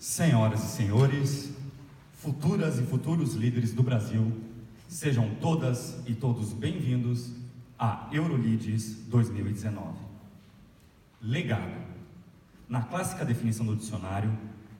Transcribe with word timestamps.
Senhoras 0.00 0.64
e 0.64 0.68
senhores, 0.68 1.52
futuras 2.14 2.78
e 2.78 2.82
futuros 2.84 3.34
líderes 3.34 3.74
do 3.74 3.82
Brasil, 3.82 4.32
sejam 4.88 5.34
todas 5.42 6.02
e 6.06 6.14
todos 6.14 6.54
bem-vindos 6.54 7.32
à 7.78 8.08
Eurolides 8.10 8.94
2019. 9.08 9.98
Legado. 11.20 11.84
Na 12.66 12.80
clássica 12.80 13.26
definição 13.26 13.66
do 13.66 13.76
dicionário, 13.76 14.32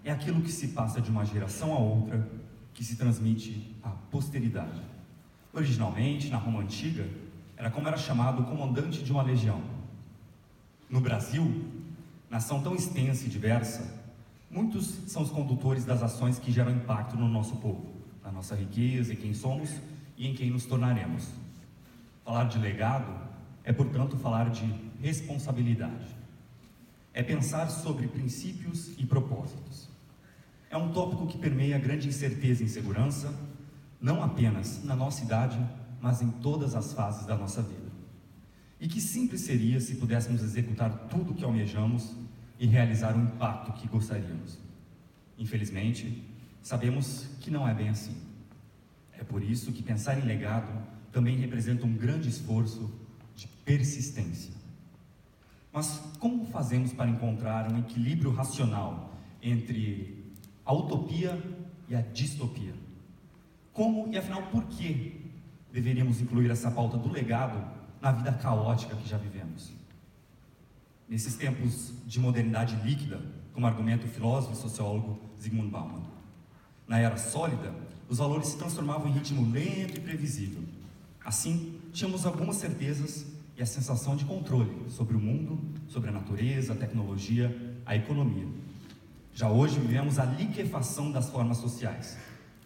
é 0.03 0.11
aquilo 0.11 0.41
que 0.41 0.51
se 0.51 0.69
passa 0.69 1.03
de 1.03 1.11
uma 1.11 1.27
geração 1.27 1.75
a 1.75 1.79
outra, 1.79 2.27
que 2.73 2.83
se 2.83 2.97
transmite 2.97 3.77
à 3.83 3.91
posteridade. 3.91 4.81
Originalmente, 5.53 6.31
na 6.31 6.39
Roma 6.39 6.63
Antiga, 6.63 7.07
era 7.59 7.71
como 7.71 7.87
era 7.87 7.99
chamado 7.99 8.41
o 8.41 8.47
comandante 8.47 9.05
de 9.05 9.13
uma 9.13 9.23
legião. 9.23 9.61
No 10.89 10.99
Brasil, 10.99 11.63
nação 12.31 12.63
tão 12.63 12.75
extensa 12.75 13.27
e 13.27 13.29
diversa, 13.29 14.00
muitos 14.51 14.87
são 15.07 15.23
os 15.23 15.31
condutores 15.31 15.85
das 15.85 16.03
ações 16.03 16.39
que 16.39 16.51
geram 16.51 16.73
impacto 16.73 17.17
no 17.17 17.29
nosso 17.29 17.57
povo, 17.57 17.95
na 18.23 18.33
nossa 18.33 18.55
riqueza, 18.55 19.13
em 19.13 19.17
quem 19.17 19.33
somos 19.33 19.71
e 20.17 20.27
em 20.27 20.35
quem 20.35 20.51
nos 20.51 20.67
tornaremos. 20.67 21.29
Falar 22.25 22.45
de 22.45 22.59
legado 22.59 23.31
é, 23.65 23.73
portanto, 23.73 24.17
falar 24.17 24.51
de 24.51 24.65
responsabilidade. 25.01 26.17
É 27.13 27.23
pensar 27.23 27.69
sobre 27.71 28.09
princípios 28.09 28.93
e 28.99 29.07
propósitos. 29.07 29.89
É 30.71 30.77
um 30.77 30.93
tópico 30.93 31.27
que 31.27 31.39
permeia 31.39 31.79
grande 31.79 32.09
incerteza 32.09 32.63
e 32.63 32.67
insegurança, 32.67 33.35
não 34.01 34.23
apenas 34.23 34.85
na 34.85 34.95
nossa 34.95 35.25
idade, 35.25 35.59
mas 36.01 36.23
em 36.23 36.31
todas 36.31 36.75
as 36.75 36.93
fases 36.93 37.27
da 37.27 37.37
nossa 37.37 37.63
vida. 37.63 37.91
E 38.81 38.89
que 38.89 39.01
simples 39.01 39.43
seria 39.43 39.81
se 39.81 39.97
pudéssemos 39.97 40.43
executar 40.43 41.09
tudo 41.11 41.33
o 41.33 41.35
que 41.35 41.45
almejamos 41.45 42.15
e 42.61 42.67
realizar 42.67 43.17
o 43.17 43.21
impacto 43.21 43.73
que 43.73 43.89
gostaríamos. 43.89 44.59
Infelizmente, 45.39 46.23
sabemos 46.61 47.27
que 47.41 47.51
não 47.51 47.67
é 47.67 47.73
bem 47.73 47.89
assim. 47.89 48.15
É 49.19 49.25
por 49.25 49.43
isso 49.43 49.73
que 49.73 49.83
pensar 49.83 50.19
em 50.19 50.27
legado 50.27 50.71
também 51.11 51.39
representa 51.39 51.87
um 51.87 51.95
grande 51.95 52.29
esforço 52.29 52.93
de 53.35 53.49
persistência. 53.65 54.53
Mas 55.73 55.99
como 56.19 56.45
fazemos 56.45 56.93
para 56.93 57.09
encontrar 57.09 57.73
um 57.73 57.79
equilíbrio 57.79 58.31
racional 58.31 59.15
entre 59.43 60.31
a 60.65 60.75
utopia 60.75 61.43
e 61.89 61.95
a 61.95 62.03
distopia? 62.03 62.75
Como 63.73 64.13
e 64.13 64.19
afinal 64.19 64.43
por 64.49 64.65
que 64.65 65.31
deveríamos 65.73 66.21
incluir 66.21 66.51
essa 66.51 66.71
pauta 66.71 66.99
do 66.99 67.11
legado 67.11 67.65
na 68.03 68.13
vida 68.13 68.33
caótica 68.33 68.95
que 68.97 69.09
já 69.09 69.17
vivemos? 69.17 69.73
Nesses 71.11 71.35
tempos 71.35 71.93
de 72.07 72.21
modernidade 72.21 72.77
líquida, 72.85 73.21
como 73.53 73.67
argumenta 73.67 74.07
o 74.07 74.09
filósofo 74.09 74.53
e 74.53 74.57
sociólogo 74.57 75.19
Zygmunt 75.43 75.69
Bauman. 75.69 76.05
Na 76.87 77.01
era 77.01 77.17
sólida, 77.17 77.75
os 78.09 78.19
valores 78.19 78.47
se 78.47 78.57
transformavam 78.57 79.09
em 79.09 79.15
ritmo 79.15 79.51
lento 79.51 79.97
e 79.97 80.01
previsível. 80.01 80.63
Assim, 81.25 81.81
tínhamos 81.93 82.25
algumas 82.25 82.57
certezas 82.57 83.27
e 83.57 83.63
a 83.63 83.67
sensação 83.67 84.15
de 84.15 84.25
controle 84.25 84.71
sobre 84.89 85.17
o 85.17 85.19
mundo, 85.19 85.59
sobre 85.89 86.11
a 86.11 86.13
natureza, 86.13 86.75
a 86.75 86.77
tecnologia, 86.77 87.77
a 87.85 87.97
economia. 87.97 88.47
Já 89.35 89.51
hoje 89.51 89.81
vivemos 89.81 90.17
a 90.21 90.25
liquefação 90.25 91.11
das 91.11 91.29
formas 91.29 91.57
sociais. 91.57 92.17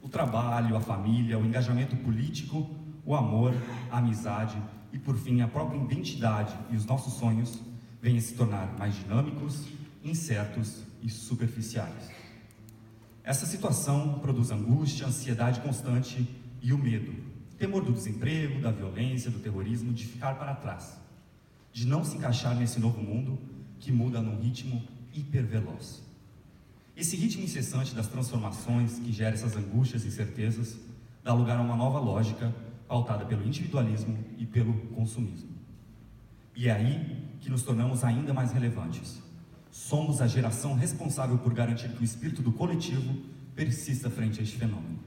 O 0.03 0.09
trabalho, 0.11 0.77
a 0.77 0.81
família, 0.83 1.39
o 1.39 1.47
engajamento 1.47 1.97
político, 1.97 2.69
o 3.07 3.15
amor, 3.15 3.55
a 3.91 3.97
amizade 3.97 4.59
e, 4.93 4.99
por 4.99 5.17
fim, 5.17 5.41
a 5.41 5.49
própria 5.49 5.79
identidade 5.79 6.55
e 6.71 6.77
os 6.77 6.85
nossos 6.85 7.15
sonhos 7.15 7.59
vêm 8.05 8.19
a 8.19 8.21
se 8.21 8.35
tornar 8.35 8.77
mais 8.79 8.95
dinâmicos, 8.97 9.65
incertos 10.05 10.83
e 11.03 11.09
superficiais. 11.09 12.11
Essa 13.25 13.47
situação 13.47 14.19
produz 14.19 14.51
angústia, 14.51 15.07
ansiedade 15.07 15.59
constante 15.61 16.29
e 16.61 16.75
o 16.75 16.77
medo, 16.77 17.15
temor 17.57 17.83
do 17.83 17.95
desemprego, 17.95 18.61
da 18.61 18.71
violência, 18.71 19.31
do 19.31 19.39
terrorismo, 19.39 19.91
de 19.91 20.05
ficar 20.05 20.35
para 20.35 20.55
trás, 20.55 20.99
de 21.73 21.87
não 21.87 22.05
se 22.05 22.19
encaixar 22.19 22.55
nesse 22.55 22.79
novo 22.79 23.03
mundo 23.03 23.39
que 23.81 23.91
muda 23.91 24.21
num 24.21 24.39
ritmo 24.39 24.87
hiperveloz. 25.15 26.03
Esse 26.95 27.17
ritmo 27.17 27.43
incessante 27.43 27.95
das 27.95 28.07
transformações 28.07 28.99
que 28.99 29.13
gera 29.13 29.35
essas 29.35 29.57
angústias 29.57 30.05
e 30.05 30.09
incertezas 30.09 30.77
dá 31.23 31.33
lugar 31.33 31.57
a 31.57 31.63
uma 31.63 31.75
nova 31.75 32.01
lógica 32.01 32.55
pautada 32.87 33.25
pelo 33.25 33.47
individualismo 33.47 34.23
e 34.37 34.45
pelo 34.45 34.75
consumismo. 34.89 35.54
E 36.55 36.69
é 36.69 36.73
aí 36.73 37.37
que 37.41 37.51
nos 37.51 37.63
tornamos 37.63 38.05
ainda 38.05 38.33
mais 38.33 38.53
relevantes. 38.53 39.21
Somos 39.71 40.21
a 40.21 40.27
geração 40.27 40.75
responsável 40.75 41.37
por 41.39 41.53
garantir 41.53 41.89
que 41.89 42.01
o 42.01 42.05
espírito 42.05 42.43
do 42.43 42.53
coletivo 42.53 43.15
persista 43.55 44.09
frente 44.09 44.41
a 44.41 44.43
este 44.43 44.57
fenômeno. 44.57 44.99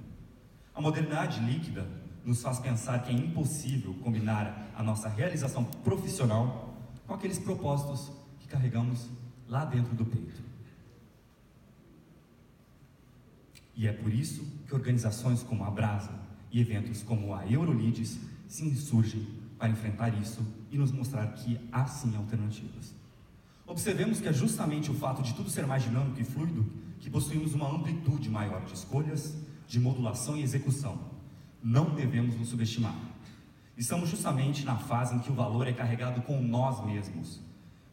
A 0.76 0.82
modernidade 0.82 1.40
líquida 1.40 1.88
nos 2.24 2.42
faz 2.42 2.60
pensar 2.60 3.02
que 3.04 3.12
é 3.12 3.16
impossível 3.16 3.94
combinar 4.04 4.72
a 4.76 4.84
nossa 4.84 5.08
realização 5.08 5.64
profissional 5.64 6.76
com 7.08 7.14
aqueles 7.14 7.40
propósitos 7.40 8.12
que 8.40 8.48
carregamos 8.48 9.08
lá 9.48 9.64
dentro 9.64 9.96
do 9.96 10.06
peito. 10.06 10.42
E 13.74 13.88
é 13.88 13.94
por 13.94 14.14
isso 14.14 14.44
que 14.68 14.76
organizações 14.76 15.42
como 15.44 15.64
a 15.64 15.72
Brasa 15.72 16.12
e 16.52 16.60
eventos 16.60 17.04
como 17.04 17.34
a 17.34 17.50
Eurolides 17.50 18.20
se 18.48 18.66
insurgem 18.66 19.26
para 19.58 19.70
enfrentar 19.70 20.10
isso 20.20 20.46
e 20.72 20.78
nos 20.78 20.92
mostrar 20.92 21.28
que 21.34 21.60
há 21.72 21.86
sim 21.86 22.16
alternativas. 22.16 22.94
Observemos 23.66 24.20
que 24.20 24.28
é 24.28 24.34
justamente 24.34 24.90
o 24.92 24.94
fato 24.94 25.22
de 25.22 25.34
tudo 25.34 25.50
ser 25.50 25.66
mais 25.66 25.84
dinâmico 25.84 26.20
e 26.20 26.24
fluido 26.24 26.66
que 27.00 27.10
possuímos 27.10 27.54
uma 27.54 27.70
amplitude 27.70 28.30
maior 28.30 28.64
de 28.66 28.74
escolhas, 28.74 29.36
de 29.68 29.80
modulação 29.80 30.38
e 30.38 30.44
execução 30.44 31.18
não 31.64 31.94
devemos 31.94 32.38
nos 32.38 32.50
subestimar. 32.50 32.96
Estamos 33.76 34.10
justamente 34.10 34.64
na 34.64 34.78
fase 34.78 35.16
em 35.16 35.20
que 35.20 35.32
o 35.32 35.36
valor 35.36 35.68
é 35.68 35.74
carregado 35.74 36.22
com 36.22 36.42
nós 36.42 36.84
mesmos, 36.86 37.42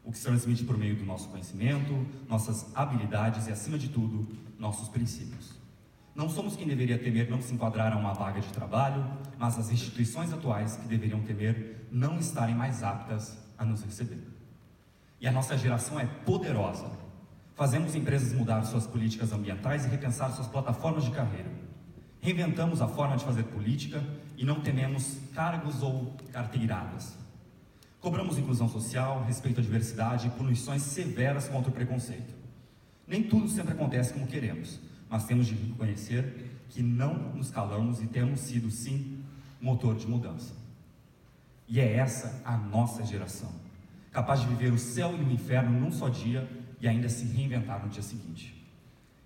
o 0.03 0.11
que 0.11 0.17
se 0.17 0.23
transmite 0.23 0.63
por 0.63 0.77
meio 0.77 0.95
do 0.95 1.05
nosso 1.05 1.27
conhecimento, 1.29 2.05
nossas 2.27 2.73
habilidades 2.75 3.47
e, 3.47 3.51
acima 3.51 3.77
de 3.77 3.89
tudo, 3.89 4.27
nossos 4.57 4.87
princípios. 4.87 5.53
Não 6.15 6.29
somos 6.29 6.55
quem 6.55 6.65
deveria 6.65 6.97
temer 6.97 7.29
não 7.29 7.41
se 7.41 7.53
enquadrar 7.53 7.91
a 7.91 7.97
uma 7.97 8.13
vaga 8.13 8.39
de 8.39 8.47
trabalho, 8.47 9.05
mas 9.37 9.59
as 9.59 9.69
instituições 9.69 10.31
atuais 10.31 10.77
que 10.77 10.87
deveriam 10.87 11.19
temer 11.21 11.87
não 11.91 12.17
estarem 12.17 12.55
mais 12.55 12.81
aptas 12.83 13.37
a 13.57 13.65
nos 13.65 13.83
receber. 13.83 14.25
E 15.19 15.27
a 15.27 15.31
nossa 15.31 15.57
geração 15.57 15.99
é 15.99 16.05
poderosa. 16.05 16.89
Fazemos 17.53 17.95
empresas 17.95 18.31
mudar 18.31 18.63
suas 18.63 18.87
políticas 18.87 19.33
ambientais 19.33 19.85
e 19.85 19.89
repensar 19.89 20.31
suas 20.31 20.47
plataformas 20.47 21.03
de 21.03 21.11
carreira. 21.11 21.51
Reinventamos 22.21 22.81
a 22.81 22.87
forma 22.87 23.17
de 23.17 23.25
fazer 23.25 23.43
política 23.43 24.01
e 24.37 24.45
não 24.45 24.61
tememos 24.61 25.17
cargos 25.33 25.83
ou 25.83 26.15
carteiradas. 26.31 27.17
Cobramos 27.99 28.37
inclusão 28.37 28.69
social, 28.69 29.23
respeito 29.25 29.59
à 29.59 29.63
diversidade 29.63 30.27
e 30.27 30.29
punições 30.31 30.81
severas 30.81 31.49
contra 31.49 31.69
o 31.69 31.73
preconceito. 31.73 32.33
Nem 33.05 33.21
tudo 33.21 33.49
sempre 33.49 33.73
acontece 33.73 34.13
como 34.13 34.27
queremos, 34.27 34.79
mas 35.09 35.25
temos 35.25 35.47
de 35.47 35.55
reconhecer 35.55 36.51
que 36.69 36.81
não 36.81 37.33
nos 37.33 37.49
calamos 37.49 38.01
e 38.01 38.07
temos 38.07 38.39
sido, 38.39 38.69
sim, 38.69 39.23
motor 39.61 39.95
de 39.95 40.07
mudança. 40.07 40.53
E 41.67 41.79
é 41.79 41.95
essa 41.95 42.41
a 42.45 42.57
nossa 42.57 43.03
geração, 43.03 43.51
capaz 44.11 44.41
de 44.41 44.47
viver 44.47 44.71
o 44.71 44.77
céu 44.77 45.15
e 45.17 45.23
o 45.23 45.31
inferno 45.31 45.79
num 45.79 45.91
só 45.91 46.09
dia 46.09 46.47
e 46.79 46.87
ainda 46.87 47.09
se 47.09 47.25
reinventar 47.25 47.83
no 47.83 47.89
dia 47.89 48.03
seguinte. 48.03 48.55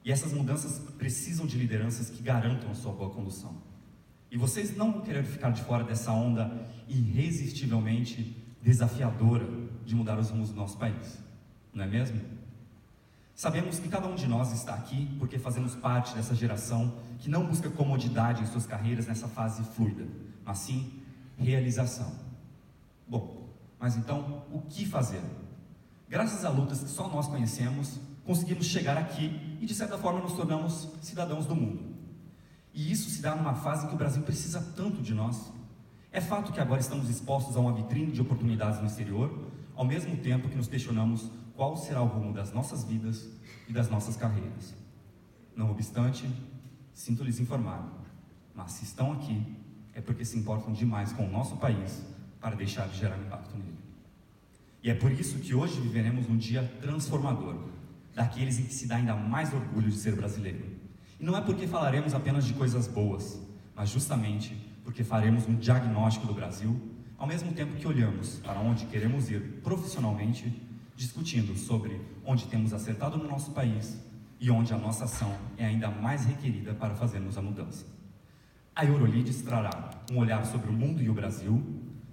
E 0.04 0.12
essas 0.12 0.32
mudanças 0.32 0.80
precisam 0.98 1.46
de 1.46 1.58
lideranças 1.58 2.10
que 2.10 2.24
garantam 2.24 2.72
a 2.72 2.76
sua 2.76 2.94
boa 2.94 3.10
condução. 3.10 3.56
E 4.32 4.38
vocês 4.38 4.76
não 4.78 4.92
vão 4.92 5.02
querer 5.02 5.24
ficar 5.24 5.50
de 5.50 5.62
fora 5.64 5.84
dessa 5.84 6.12
onda 6.12 6.68
irresistivelmente 6.88 8.38
desafiadora 8.62 9.48
de 9.86 9.96
mudar 9.96 10.20
os 10.20 10.30
rumos 10.30 10.50
do 10.50 10.56
nosso 10.56 10.78
país, 10.78 11.20
não 11.74 11.84
é 11.84 11.88
mesmo? 11.88 12.20
Sabemos 13.40 13.80
que 13.80 13.88
cada 13.88 14.06
um 14.06 14.16
de 14.16 14.28
nós 14.28 14.52
está 14.52 14.74
aqui 14.74 15.16
porque 15.18 15.40
fazemos 15.40 15.74
parte 15.74 16.13
dessa 16.13 16.36
geração 16.36 16.94
que 17.19 17.30
não 17.30 17.46
busca 17.46 17.69
comodidade 17.69 18.44
em 18.44 18.46
suas 18.46 18.66
carreiras 18.66 19.08
nessa 19.08 19.30
fase 19.30 19.63
fluida, 19.63 20.06
mas 20.44 20.58
sim 20.58 21.02
realização. 21.38 22.12
Bom, 23.08 23.48
mas 23.80 23.96
então 23.96 24.44
o 24.52 24.60
que 24.60 24.86
fazer? 24.86 25.22
Graças 26.10 26.44
a 26.44 26.50
lutas 26.50 26.84
que 26.84 26.90
só 26.90 27.08
nós 27.08 27.28
conhecemos, 27.28 27.98
conseguimos 28.25 28.66
chegar 28.66 28.98
aqui 28.98 29.58
e, 29.62 29.66
de 29.66 29.74
certa 29.74 29.98
forma, 29.98 30.19
nos 30.19 30.34
tornamos 30.34 30.90
cidadãos 31.02 31.46
do 31.46 31.56
mundo. 31.56 31.96
E 32.74 32.92
isso 32.92 33.10
se 33.10 33.22
dá 33.22 33.38
numa 33.38 33.56
fase 33.56 33.88
que 33.88 33.94
o 33.94 33.98
Brasil 33.98 34.22
precisa 34.24 34.60
tanto 34.75 35.02
de 35.02 35.13
nós. 35.13 35.50
É 36.12 36.19
fato 36.19 36.52
que 36.52 36.60
agora 36.60 36.81
estamos 36.81 37.10
expostos 37.10 37.56
a 37.56 37.62
uma 37.62 37.72
vitrine 37.72 38.12
de 38.12 38.19
oportunidades 38.19 38.81
no 38.81 38.88
exterior, 38.88 39.48
ao 39.78 39.86
mesmo 39.86 40.18
tempo 40.18 40.50
que 40.50 40.58
nos 40.58 40.68
questionamos 40.68 41.31
qual 41.60 41.76
será 41.76 42.02
o 42.02 42.06
rumo 42.06 42.32
das 42.32 42.54
nossas 42.54 42.86
vidas 42.86 43.28
e 43.68 43.74
das 43.74 43.90
nossas 43.90 44.16
carreiras. 44.16 44.74
Não 45.54 45.70
obstante, 45.72 46.26
sinto 46.94 47.22
lhes 47.22 47.38
informar, 47.38 47.86
mas 48.56 48.72
se 48.72 48.86
estão 48.86 49.12
aqui, 49.12 49.46
é 49.94 50.00
porque 50.00 50.24
se 50.24 50.40
importam 50.40 50.72
demais 50.72 51.12
com 51.12 51.28
o 51.28 51.30
nosso 51.30 51.58
país 51.58 52.02
para 52.40 52.56
deixar 52.56 52.88
de 52.88 52.98
gerar 52.98 53.18
impacto 53.18 53.58
nele. 53.58 53.78
E 54.82 54.90
é 54.90 54.94
por 54.94 55.12
isso 55.12 55.38
que 55.40 55.54
hoje 55.54 55.82
viveremos 55.82 56.30
um 56.30 56.38
dia 56.38 56.64
transformador 56.80 57.58
daqueles 58.16 58.58
em 58.58 58.64
que 58.64 58.74
se 58.74 58.88
dá 58.88 58.96
ainda 58.96 59.14
mais 59.14 59.54
orgulho 59.54 59.90
de 59.90 59.98
ser 59.98 60.16
brasileiro. 60.16 60.66
E 61.20 61.26
não 61.26 61.36
é 61.36 61.42
porque 61.42 61.68
falaremos 61.68 62.14
apenas 62.14 62.46
de 62.46 62.54
coisas 62.54 62.88
boas, 62.88 63.38
mas 63.76 63.90
justamente 63.90 64.56
porque 64.86 65.04
faremos 65.04 65.46
um 65.46 65.56
diagnóstico 65.56 66.26
do 66.26 66.34
Brasil, 66.34 66.80
ao 67.18 67.28
mesmo 67.28 67.52
tempo 67.52 67.76
que 67.76 67.86
olhamos 67.86 68.40
para 68.40 68.62
onde 68.62 68.86
queremos 68.86 69.30
ir 69.30 69.60
profissionalmente, 69.62 70.69
discutindo 71.00 71.57
sobre 71.57 72.01
onde 72.25 72.46
temos 72.48 72.74
acertado 72.74 73.18
no 73.18 73.25
nosso 73.25 73.51
país 73.51 73.98
e 74.38 74.51
onde 74.51 74.74
a 74.74 74.78
nossa 74.78 75.06
ação 75.06 75.34
é 75.57 75.66
ainda 75.66 75.90
mais 75.90 76.25
requerida 76.25 76.74
para 76.74 76.94
fazermos 76.94 77.38
a 77.38 77.42
mudança. 77.42 77.86
A 78.75 78.84
Eurolides 78.84 79.42
trará 79.42 79.92
um 80.12 80.18
olhar 80.18 80.46
sobre 80.46 80.69
o 80.69 80.74
mundo 80.74 81.01
e 81.01 81.10
o 81.10 81.13
Brasil, 81.13 81.63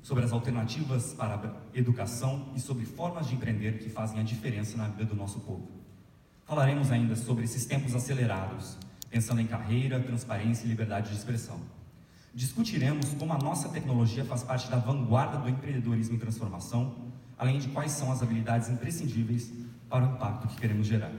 sobre 0.01 0.23
as 0.23 0.31
alternativas 0.31 1.13
para 1.15 1.35
a 1.35 1.77
educação 1.77 2.53
e 2.55 2.61
sobre 2.61 2.87
formas 2.87 3.27
de 3.27 3.35
empreender 3.35 3.79
que 3.79 3.91
fazem 3.91 4.21
a 4.21 4.23
diferença 4.23 4.77
na 4.77 4.87
vida 4.87 5.05
do 5.05 5.17
nosso 5.17 5.41
povo. 5.41 5.69
Falaremos 6.45 6.93
ainda 6.93 7.17
sobre 7.17 7.43
esses 7.43 7.67
tempos 7.67 7.93
acelerados, 7.93 8.79
pensando 9.11 9.41
em 9.41 9.49
carreira, 9.49 9.99
transparência 9.99 10.65
e 10.65 10.69
liberdade 10.69 11.11
de 11.11 11.17
expressão. 11.17 11.61
Discutiremos 12.33 13.15
como 13.15 13.33
a 13.33 13.39
nossa 13.39 13.69
tecnologia 13.69 14.25
faz 14.25 14.45
parte 14.45 14.71
da 14.71 14.77
vanguarda 14.77 15.39
do 15.39 15.49
empreendedorismo 15.49 16.15
em 16.15 16.19
transformação, 16.21 17.06
além 17.39 17.59
de 17.59 17.69
quais 17.69 17.93
são 17.93 18.11
as 18.11 18.23
habilidades 18.23 18.69
imprescindíveis 18.69 19.53
para 19.89 20.05
o 20.05 20.15
impacto 20.15 20.49
que 20.49 20.61
queremos 20.61 20.87
gerar. 20.87 21.13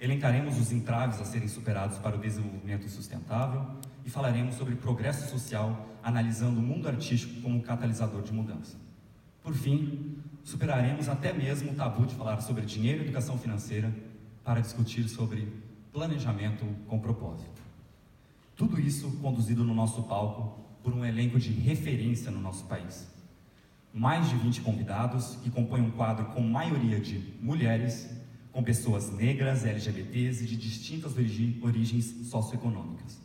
Elencaremos 0.00 0.58
os 0.58 0.72
entraves 0.72 1.20
a 1.20 1.24
serem 1.24 1.46
superados 1.46 1.98
para 1.98 2.16
o 2.16 2.18
desenvolvimento 2.18 2.88
sustentável 2.88 3.64
e 4.04 4.10
falaremos 4.10 4.56
sobre 4.56 4.74
progresso 4.74 5.30
social, 5.30 5.88
analisando 6.02 6.58
o 6.58 6.62
mundo 6.62 6.88
artístico 6.88 7.40
como 7.40 7.62
catalisador 7.62 8.22
de 8.22 8.32
mudança. 8.32 8.76
Por 9.42 9.54
fim, 9.54 10.16
superaremos 10.42 11.08
até 11.08 11.32
mesmo 11.32 11.72
o 11.72 11.74
tabu 11.74 12.06
de 12.06 12.14
falar 12.14 12.40
sobre 12.40 12.64
dinheiro 12.64 13.00
e 13.00 13.04
educação 13.04 13.38
financeira 13.38 13.92
para 14.44 14.60
discutir 14.60 15.08
sobre 15.08 15.48
planejamento 15.92 16.64
com 16.88 16.98
propósito. 16.98 17.62
Tudo 18.56 18.80
isso 18.80 19.10
conduzido 19.20 19.62
no 19.62 19.74
nosso 19.74 20.02
palco 20.04 20.60
por 20.82 20.92
um 20.92 21.04
elenco 21.04 21.38
de 21.38 21.50
referência 21.52 22.30
no 22.30 22.40
nosso 22.40 22.64
país. 22.64 23.11
Mais 23.92 24.28
de 24.28 24.36
20 24.36 24.62
convidados 24.62 25.36
que 25.42 25.50
compõem 25.50 25.82
um 25.82 25.90
quadro 25.90 26.26
com 26.26 26.40
maioria 26.40 26.98
de 26.98 27.18
mulheres, 27.40 28.08
com 28.50 28.62
pessoas 28.62 29.10
negras, 29.10 29.64
LGBTs 29.64 30.44
e 30.44 30.46
de 30.46 30.56
distintas 30.56 31.12
origens 31.62 32.28
socioeconômicas. 32.28 33.20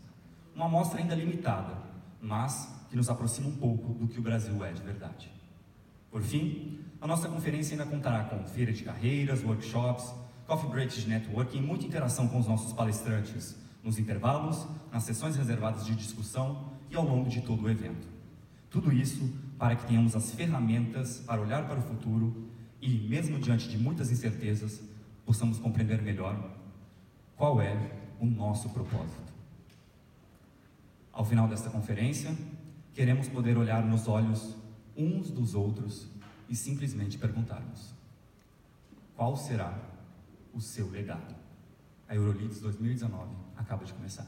Uma 0.53 0.65
amostra 0.65 0.99
ainda 0.99 1.15
limitada, 1.15 1.77
mas 2.21 2.85
que 2.89 2.95
nos 2.95 3.09
aproxima 3.09 3.47
um 3.47 3.55
pouco 3.55 3.93
do 3.93 4.07
que 4.07 4.19
o 4.19 4.21
Brasil 4.21 4.63
é 4.65 4.71
de 4.71 4.81
verdade. 4.81 5.31
Por 6.09 6.21
fim, 6.21 6.79
a 6.99 7.07
nossa 7.07 7.29
conferência 7.29 7.73
ainda 7.73 7.85
contará 7.85 8.23
com 8.23 8.43
feira 8.45 8.73
de 8.73 8.83
carreiras, 8.83 9.43
workshops, 9.43 10.13
coffee 10.47 10.69
breaks 10.69 11.01
de 11.01 11.09
networking 11.09 11.61
muita 11.61 11.85
interação 11.85 12.27
com 12.27 12.39
os 12.39 12.47
nossos 12.47 12.73
palestrantes, 12.73 13.55
nos 13.83 13.99
intervalos, 13.99 14.65
nas 14.91 15.03
sessões 15.03 15.35
reservadas 15.35 15.85
de 15.85 15.95
discussão 15.95 16.71
e 16.89 16.95
ao 16.95 17.05
longo 17.05 17.29
de 17.29 17.41
todo 17.41 17.63
o 17.63 17.69
evento. 17.69 18.07
Tudo 18.69 18.91
isso 18.91 19.31
para 19.57 19.75
que 19.75 19.85
tenhamos 19.85 20.15
as 20.15 20.31
ferramentas 20.31 21.19
para 21.25 21.41
olhar 21.41 21.67
para 21.67 21.79
o 21.79 21.81
futuro 21.81 22.49
e, 22.81 23.07
mesmo 23.07 23.39
diante 23.39 23.67
de 23.67 23.77
muitas 23.77 24.11
incertezas, 24.11 24.81
possamos 25.25 25.59
compreender 25.59 26.01
melhor 26.01 26.55
qual 27.35 27.59
é 27.61 27.75
o 28.19 28.25
nosso 28.25 28.69
propósito. 28.69 29.33
Ao 31.11 31.25
final 31.25 31.47
desta 31.47 31.69
conferência, 31.69 32.35
queremos 32.93 33.27
poder 33.27 33.57
olhar 33.57 33.83
nos 33.83 34.07
olhos 34.07 34.55
uns 34.95 35.31
dos 35.31 35.55
outros 35.55 36.07
e 36.47 36.55
simplesmente 36.55 37.17
perguntarmos: 37.17 37.93
qual 39.15 39.35
será 39.35 39.77
o 40.53 40.61
seu 40.61 40.89
legado? 40.89 41.35
A 42.07 42.15
Eurolides 42.15 42.61
2019 42.61 43.31
acaba 43.55 43.83
de 43.83 43.93
começar. 43.93 44.27